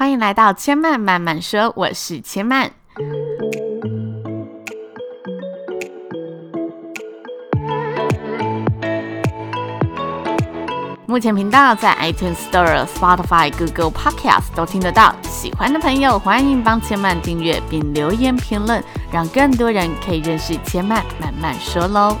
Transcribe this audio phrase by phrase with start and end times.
[0.00, 2.70] 欢迎来到千嫚慢慢说，我是千嫚。
[11.04, 15.14] 目前频道在 iTunes Store、Spotify、Google Podcast 都听得到。
[15.22, 18.82] 喜欢的朋友欢迎帮千嫚订阅并留言评论，
[19.12, 22.16] 让更多人可以认识千嫚慢慢说喽。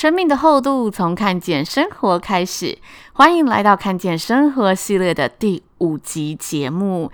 [0.00, 2.78] 生命的厚度从看见生活开始，
[3.12, 7.12] 欢迎来到看见生活系列的第五集节目。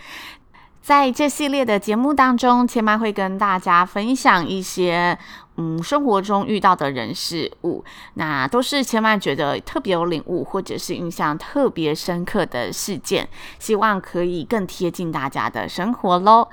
[0.87, 5.19] 在这系列的节目当中，千嫚会跟大家分享一些
[5.57, 16.49] 嗯生活中遇到的人事物，那都是千嫚觉得特别有领悟或者是印象特别深刻的事件，希望可以更贴近大家的生活喽。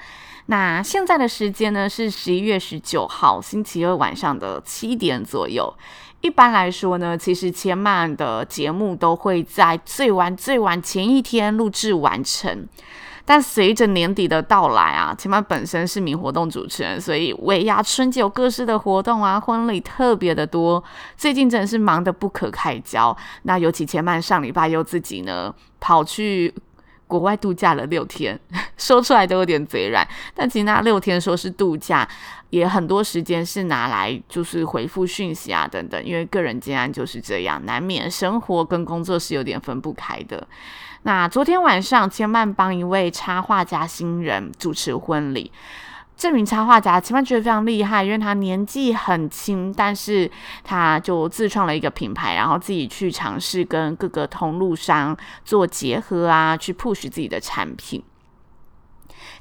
[0.47, 5.71] 那现在的时间呢是十一月十九号星期二晚上的七点左右。
[6.21, 12.67] 一般来说呢，其实千嫚的节目都会在最晚最晚前一天录制完成。
[13.25, 20.83] 但随着年底的到来啊，千嫚本身是名活动主持人，所以尾牙春节有各式的活动啊，婚礼特别的多，
[21.15, 23.15] 最近真的是忙得不可开交。
[23.43, 26.53] 那尤其千嫚上礼拜又自己呢跑去。
[27.05, 28.39] 国外度假了六天，
[28.75, 32.07] 说出来都有点嘴软，但其实那六天说是度假，
[32.49, 40.47] 也很多时间是拿来就是回复讯息啊等等，因为个人经验就是这样，难免生活跟工作是有点分不开的。
[41.03, 45.51] 那昨天晚上，千曼帮一位插画家新人主持婚礼。
[46.15, 50.29] 这名插画家，千曼觉得非常厉害，因为他年纪很轻，但是
[50.63, 58.01] 他就自创了一个品牌，然后自己去尝试跟各个通路商做结合啊，去 push 自己的产品。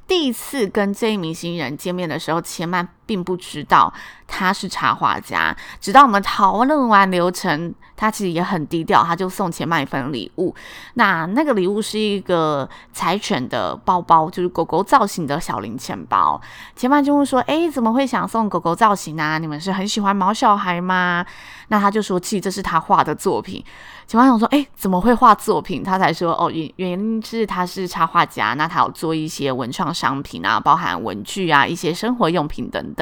[0.08, 3.92] 第一次跟这一名新人见面的时候，千嫚并不知道
[4.26, 10.54] 他是插画家，直到我们讨论完流程，他其实也很低调，他就送千嫚一份礼物。
[10.94, 16.40] 那那个礼物是一个柴犬的包包，就是狗狗造型的小零钱包。
[16.74, 19.38] 前半就问说：“哎，怎么会想送狗狗造型啊？
[19.38, 21.24] 你们是很喜欢毛小孩吗？”
[21.68, 23.64] 那他就说：“其实这是他画的作品。”
[24.06, 33.01] 前半想说：“哎，怎么会画作品？”他才说：“哦，原原因是他是插画家，那他有做一些文创商品啊，包含文具啊，一些生活用品等等。”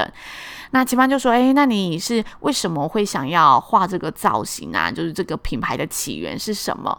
[0.70, 4.90] 那千嫚就说：“哎，那你是为什么会想要画这个造型啊？
[4.90, 6.96] 就是这个品牌的起源是什么？”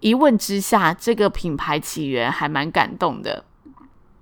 [0.00, 3.44] 一问之下，这个品牌起源还蛮感动的。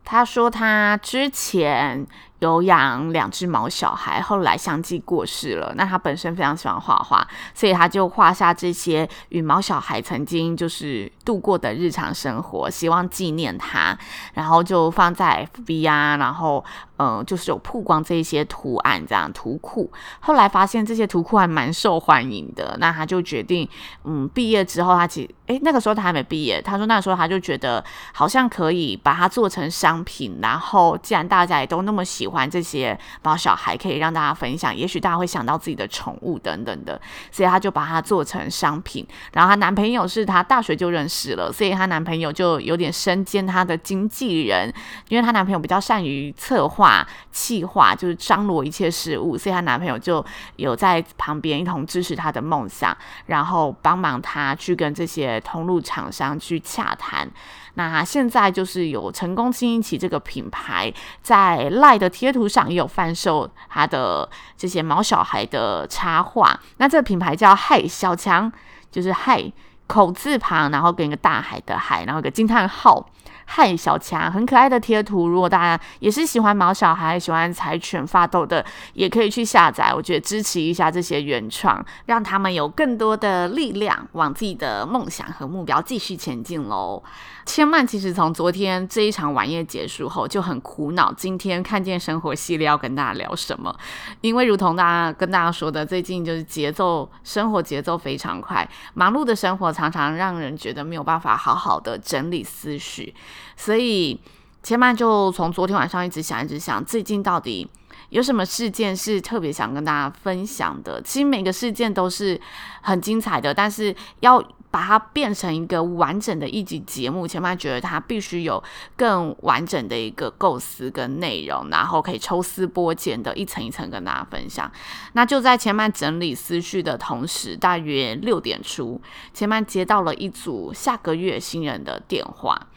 [0.04, 2.06] 他说他之前。
[2.40, 5.72] 有养两只毛小孩，后来相继过世了。
[5.76, 13.96] 那他本身非常喜欢画画，所以他就画下这些与毛小孩曾经就是度过的日常生活，希望纪念他，
[14.34, 16.64] 然后就放在 FB 啊，然后
[16.96, 19.90] 嗯、就是有曝光这些图案这样图库。
[20.20, 23.68] 后来发现这些图库还蛮受欢迎的，那他就决定，
[24.04, 32.29] 嗯，毕业之后他其，诶，那个时候他还没毕业，他说那时候他就觉得好像可以把它做成商品，然后既然大家也都那么喜。
[32.30, 39.06] 欢这些毛小孩可以让大家分享，也许大家会想到自己的宠物等等的，所以她就把它做成商品。
[39.32, 44.72] 然后她男朋友是她大学就认识了，所以她男朋友就有点身兼她的经纪人，
[45.08, 50.24] 因为她男朋友比较善于策划、企划，就是张罗一切事物，所以她男朋友就
[50.56, 52.96] 有在旁边一同支持她的梦想，
[53.26, 57.28] 然后帮忙她去跟这些通路厂商去洽谈。
[57.74, 60.92] 那现在就是有成功经营起这个品牌，
[61.22, 66.60] 在赖的贴图上也有贩售他的这些毛小孩的插画。
[66.76, 68.52] 那这个品牌叫嗨小强，
[68.90, 69.50] 就是嗨
[69.86, 73.08] 口字旁，然后跟一个大海的海，然后一个惊叹号。
[73.52, 79.92] 嗨，小强很可爱的贴图，如果大家也是喜欢毛小孩、喜欢柴犬发抖的，也可以去下载。
[79.92, 87.02] 我觉得支持一下这些原创，让他们有更多的力量，往自己的梦想和目标继续前进喽。
[87.44, 93.74] 千嫚其实从昨天这一场晚宴结束后就很苦恼，今天看见生活系列要跟大家聊什么？
[94.20, 103.12] 因为如同大家跟大家说的，最近就是节奏生活节奏非常快，忙碌的生活常常让人觉得没有办法好好的整理思绪。
[103.56, 104.18] 所以
[104.62, 107.68] 千嫚就从昨天晚上一直想，一直想，最近到底
[108.10, 111.00] 有什么事件是特别想跟大家分享的？
[111.02, 112.40] 其实每个事件都是
[112.82, 118.62] 很精彩的，但是要把它变成一个完整的一集节目，前曼觉得它必须有
[118.96, 124.70] 更完整的一个构思跟内容，然后可以抽丝剥茧的一层一层跟大家分享。
[125.14, 129.00] 那就在前曼整理思绪的同时，大约六点出，
[129.32, 132.68] 前曼接到了一组下个月新人的电话。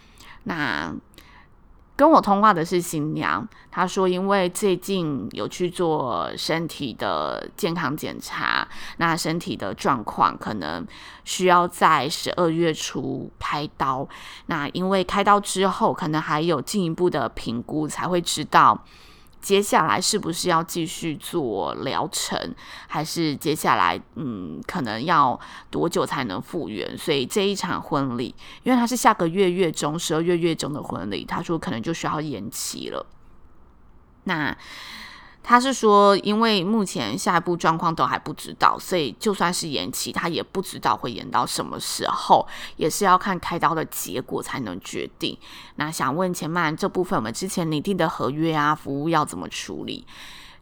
[0.44, 0.94] 那
[1.96, 8.68] 跟我通话的是新娘，她说因为最近有去做身体的健康检查，
[8.98, 10.86] 那身体的状况可能
[11.24, 14.08] 需要在十二月初开刀。
[14.48, 18.84] 那因为开刀之后，可能还有进一步的评估，才会知道。
[19.44, 22.56] 接下来是不是要继续做疗程，
[22.88, 26.98] 还是接下来嗯，可能要多久才能复原？
[26.98, 33.06] 所以这一场婚礼，因为他是下个月月中，十二月月中的婚礼，他说可能就需要延期了。
[34.24, 34.58] 那。
[35.46, 42.48] 他是说，因为目前下一步状况都还不知道，所以就算是延期，他也不知道会延到什么时候，
[42.78, 45.38] 也是要看开刀的结果才能决定。
[45.76, 50.08] 那想问千曼，这部分我们之前拟定的合约啊，服务要怎么处理？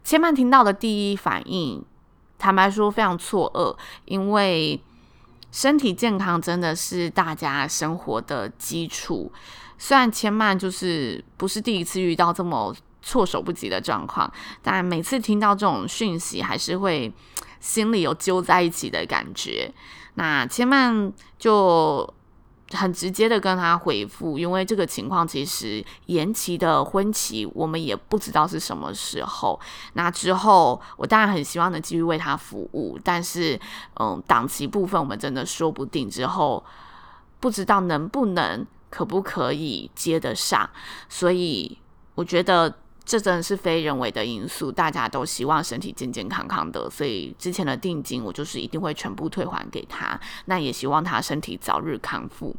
[0.02, 1.84] 千曼听到的第一反应，
[2.36, 3.76] 坦白说非常错愕，
[4.06, 4.82] 因为
[5.52, 9.30] 身体健康真的是大家生活的基础。
[9.78, 12.74] 虽然千曼就是不是第一次遇到这么。
[13.02, 14.32] 措手不及的状况，
[14.62, 17.12] 但每次听到这种讯息，还是会
[17.60, 19.72] 心里有揪在一起的感觉。
[20.14, 22.08] 那千曼就
[22.72, 29.58] 很直接的跟他回复，因为这个情况其实延期的婚期，我们也不知道是什么时候。
[29.94, 33.58] 那之后，我当然很希望能继续为他服务，但是，
[33.98, 36.62] 嗯，档期部分我们真的说不定，之后
[37.40, 40.68] 不知道能不能、可不可以接得上。
[41.08, 41.78] 所以，
[42.14, 42.74] 我觉得。
[43.04, 50.18] 这真的是非人为的因素，大家都希望身体健健康康的，所以之前的定金我就是一定会全部退还给他。
[50.46, 52.54] 那也希望他身体早日康复。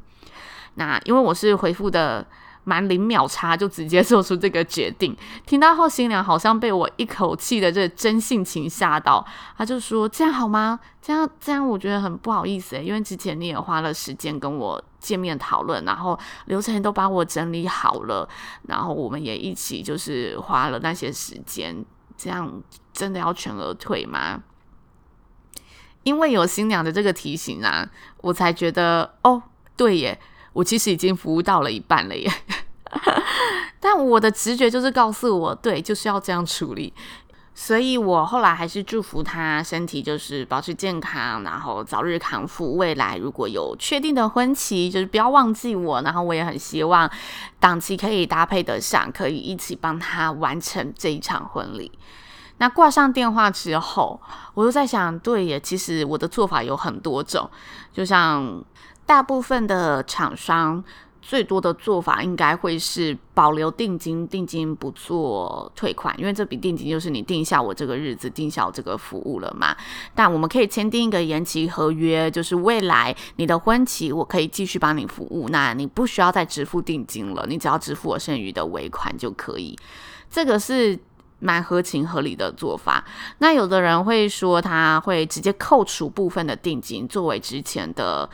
[0.76, 2.26] 那因为我是回复的。
[2.66, 5.16] 蛮零秒差就直接做出这个决定，
[5.46, 9.26] 听到后新娘好像被我一口气的这真性情吓到，
[9.58, 10.80] 她就说：“这样好吗？
[11.02, 18.28] 这样这样我觉得很不好意思诶，因为之前你也花了时间跟我见面讨论，然后流程都把我整理好了，
[18.68, 21.84] 然后我们也一起就是花了那些时间，
[22.16, 22.62] 这样
[22.94, 24.42] 真的要全额退吗？
[26.04, 27.90] 因为有新娘的这个提醒啊，
[28.22, 29.44] 我才觉得哦，
[29.76, 30.18] 对耶。”
[30.54, 32.32] 我其实已经服务到了一半了耶，
[33.80, 36.94] 但我的直觉就是告诉我，对，就是要这样处理，
[37.54, 42.78] 所以我后来还是祝福他身体就是保持健康，然后早日康复。
[42.78, 47.10] 未来如果有确定的婚期，就是不要忘记我，然后我也很希望
[47.60, 51.92] 档期可以搭配得上，可以一起帮他完成这一场婚礼。
[52.58, 54.22] 那挂上电话之后，
[54.54, 57.50] 我又在想，对耶，其实我的做法有很多种，
[57.92, 58.64] 就像。
[59.06, 60.82] 大部分的厂商
[61.26, 69.74] 最多的做法应该会是保留定金，定金不做退款，因为这笔定金就是你定下我这个日子，定下我这个服务了嘛。
[70.14, 79.80] 但我们可以签订一个延期合约，就是未来你的婚期我可以继续帮你服务，那你不需要再支付定金了，你只要支付我剩余的尾款就可以。
[80.30, 81.00] 这个是
[81.40, 83.06] 蛮合情合理的做法。
[83.38, 88.30] 那有的人会说他会直接扣除部分的定金作为之前的。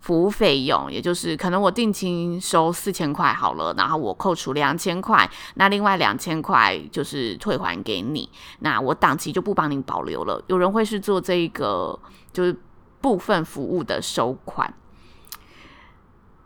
[0.00, 8.28] 服务费用，也就是可能我定金收四千块好了，然后我扣除两千块，那另外两千块就是退还给你，
[8.60, 10.42] 那我档期就不帮你保留了。
[10.46, 11.98] 有人会是做这个，
[12.32, 12.56] 就是
[13.00, 14.72] 部分服务的收款。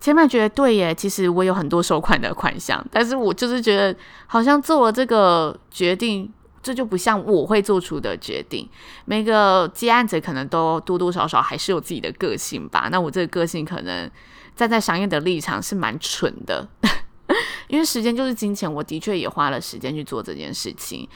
[0.00, 6.32] 千曼觉得对耶，其实我有很多收款的款项，但是我就是觉得好像做了这个决定。
[6.62, 8.68] 这就不像我会做出的决定。
[9.04, 12.88] 每个接案者可能都多多少少还是有自己的个性吧。
[12.90, 14.10] 那我这个个性可能
[14.54, 16.68] 站在商业的立场是蛮蠢的，
[17.68, 18.72] 因为时间就是金钱。
[18.72, 21.08] 我的确也花了时间去做这件事情，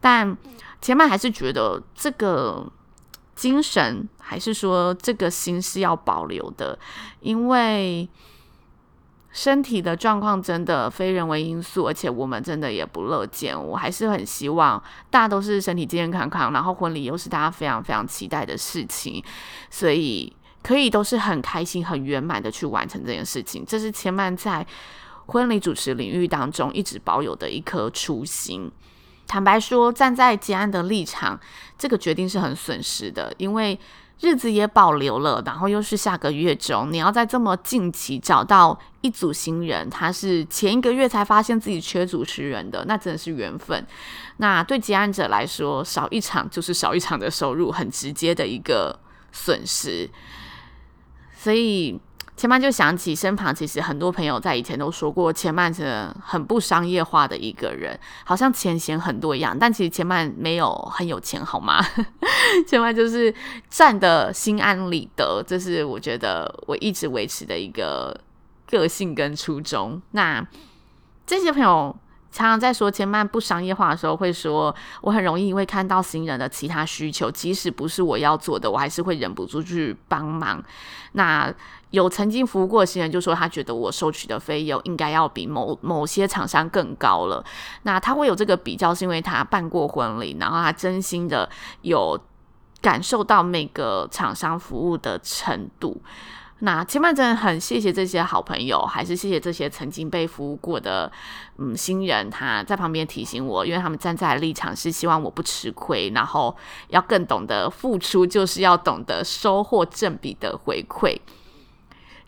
[0.00, 0.36] 但
[0.80, 2.70] 前面还是觉得这个
[3.34, 6.78] 精神还是说这个心是要保留的，
[7.20, 8.08] 因为。
[9.32, 13.56] 身体的状况真的非人为因素，而且我们真的也不乐见。
[13.56, 19.22] 我还是很希望大家都是身体健健康康，然后婚礼又是大家非常非常期待的事情，
[19.70, 20.32] 所以
[20.64, 23.64] 可以都是很开心、很圆满的去完成这件事情。
[23.64, 24.66] 这是千曼在
[25.26, 28.68] 婚礼主持领域当中一直保有的一颗初心。
[29.28, 31.38] 坦白说，站在接案的立场，
[31.78, 33.78] 这个决定是很损失的，因为。
[34.20, 43.86] 日子也保留了，然后又是下个月中，你要在这么近期找到一组新人，他是前一个月才发现自己缺主持人的，那真的是缘分。
[44.36, 48.98] 那对接案者来说，少一场就是少一场的收入，很直接的一个
[49.32, 50.10] 损失。
[51.34, 51.98] 所以
[52.40, 59.54] 前曼就想起身旁其实很多朋友在以前都说过，前曼是很不商业化的一个人，好像钱嫌很多一样。
[59.60, 61.84] 但其实前曼没有很有钱，好吗？
[62.66, 63.34] 前曼就是
[63.68, 68.18] 赚得心安理得，这是我觉得我一直维持的一个
[68.70, 70.00] 个性跟初衷。
[70.12, 70.42] 那
[71.26, 71.94] 这些朋友。
[72.32, 80.62] 常常在说前曼不商业化的时候，会说我很容易会看到新人的其他需求，即使不是我要做的，我还是会忍不住去帮忙。
[81.14, 81.52] 那
[81.90, 87.44] 有曾经服务过的新人就说，他觉得我收取的费用应该要比某某些厂商更高了。
[87.82, 91.48] 那他会有这个比较，是因为他办过婚礼，然后他真心的
[91.82, 92.18] 有
[92.80, 96.00] 感受到每个厂商服务的程度。
[96.62, 101.10] 那千曼真的很谢谢这些好朋友，还是谢谢这些曾经被服务过的
[101.56, 106.54] 嗯新人，他在旁边提醒我，因为他们站在立场是希望我不吃亏，然后
[106.88, 111.16] 要更懂得付出，就是要懂得收获正比的回馈。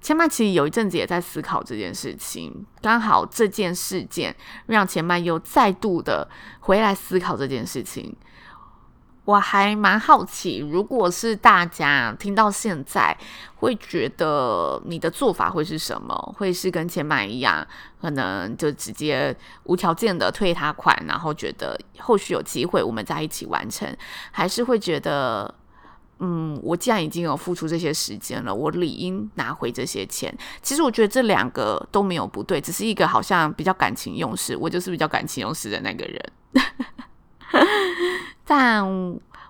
[0.03, 4.35] 前曼其实有一阵子也在思考这件事情，刚好这件事件
[4.67, 6.29] 让前曼又再度的
[6.61, 8.15] 回来思考这件事情。
[9.25, 13.17] 我还蛮好奇，如果是大家听到现在，
[13.55, 16.35] 会觉得你的做法会是什么？
[16.37, 17.65] 会是跟前曼一样，
[18.01, 19.33] 可能就直接
[19.63, 23.97] 无条件的退他款，然后觉得后续有机会我们在一起完成，
[24.33, 25.55] 还是会觉得，
[26.25, 30.33] 嗯，我既然已经有付出这些时间了，我理应拿回这些钱。
[30.63, 36.33] 其实我觉得这两个都没有不对，只是一个好像比较感情用事，我就是比较感情用事的那个人。
[38.47, 38.87] 但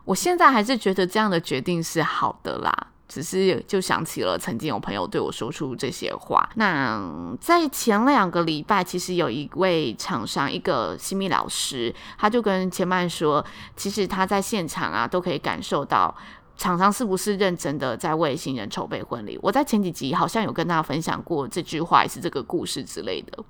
[0.05, 2.75] 我现在还是觉得这样的决定是好的啦，
[3.07, 6.49] 只是就想起了曾经有朋友对我说出这些话。
[6.55, 13.45] 那在前两个礼拜，其实有一位厂商，一个新密老师，他就跟千曼说，
[13.77, 16.15] 其实他在现场啊，都可以感受到
[16.57, 19.39] 厂商是不是认真的在为新人筹备婚礼。
[19.43, 23.45] 我在前几集好像有跟大家分享过这句话，也是这个故事之类的。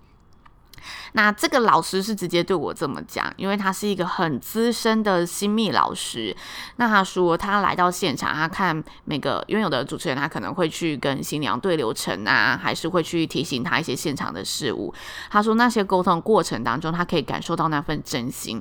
[1.13, 6.35] 那这个老师是直接对我这么讲，因为他是一个很资深的新密老师。
[6.77, 14.93] 那他说他来到现场，他看每个因为有的主持人他可能会去跟新娘对流程啊，还是会去提醒他一些现场的事物。
[15.31, 18.61] 他说那些沟通过程当中，他可以感受到那份真心，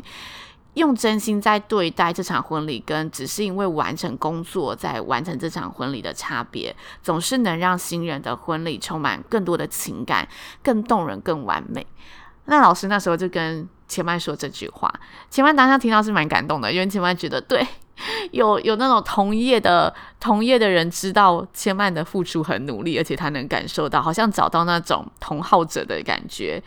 [0.76, 10.28] 用真心在对待这场婚礼，跟只是因为完成工作在完成这场婚礼的差别，总是能让新人的婚礼充满更多的情感，
[10.64, 11.86] 更动人，更完美。
[12.46, 14.92] 那老师那时候就跟千曼说这句话，
[15.30, 17.66] 千曼当下听到是蛮感动的，因为千曼觉得对，
[18.32, 26.62] 有 有那种同业的同业的人知道千曼的付出很努力，而且他能感受到，好像找到那种同好者的感觉，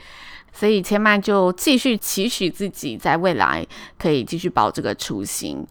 [0.54, 3.66] 所以千曼就继续期许自己在未来
[3.99, 5.66] 可以继续保这个初心。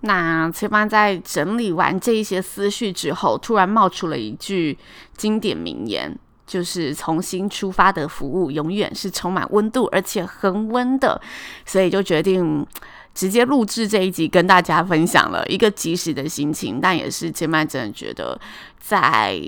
[0.00, 4.78] 那千曼在整理完这一些思绪之后，突然冒出了一句
[5.16, 6.16] 经典名言。
[6.46, 11.20] 就是从新出发的服务，永远是充满温度而且恒温的，
[11.66, 12.66] 所以就决定
[13.14, 16.80] 直接录制这一集，跟大家分享了一个即时的心情。
[16.80, 18.40] 但也是千曼真的觉得，
[18.80, 19.38] 在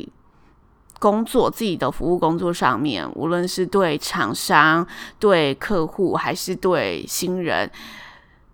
[1.01, 4.87] 工作自己的服务工作上面，无论是对厂商、
[5.19, 7.69] 对客户，还是对新人，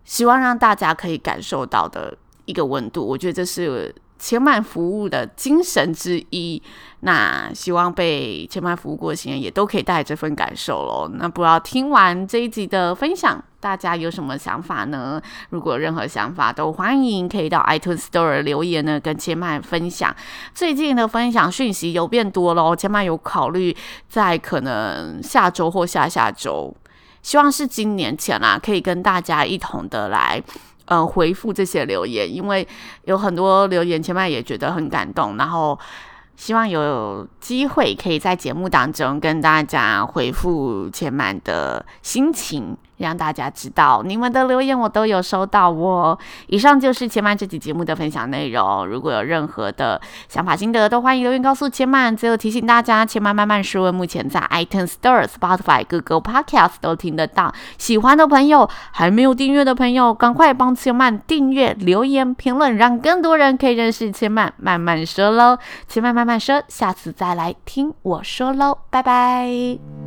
[0.04, 3.94] 希望让大家可以感受到的一个温度，我觉得这是。
[4.18, 6.62] 千曼服务的精神之一，
[7.00, 11.11] 那希望被千曼服务过的新人也都可以带这份感受喽。
[11.14, 15.20] 那不知道听完这一集的分享，大家有什么想法呢？
[15.50, 20.14] 如果任何想法，都欢迎可以到 iTunes Store 留言呢，跟千曼分享。
[20.54, 23.76] 最近的分享讯息有变多喽，千曼有考虑
[24.08, 26.75] 在可能下周或下下周，
[27.23, 30.42] 希望是今年前啦，可以跟大家一同的来。
[30.86, 32.66] 嗯，回复这些留言，因为
[33.04, 35.78] 有很多留言，前曼也觉得很感动，然后
[36.36, 42.76] 希望有机会可以在节目当中跟大家回复前曼的心情。
[42.98, 46.18] 让大家知道你们的留言我都有收到哦。
[46.46, 48.86] 以上就是千曼这期节目的分享内容。
[48.86, 52.16] 如果有任何的想法心得，都欢迎留言告诉千曼。
[52.16, 57.52] 最后提醒大家，千曼慢慢说，目前在 iTunes Store、Spotify、Google Podcast 都听得到。
[57.78, 65.58] 喜欢的朋友，还没有订阅的朋友，赶快帮千曼订阅、留言、评论，让更多人可以认识千曼慢慢说喽。
[65.88, 70.05] 千曼慢慢说，下次再来听我说喽，拜拜。